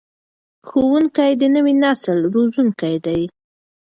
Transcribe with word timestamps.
ښوونکي 0.67 1.31
د 1.41 1.43
نوي 1.55 1.73
نسل 1.83 2.17
روزونکي 2.33 2.95
دي. 3.05 3.21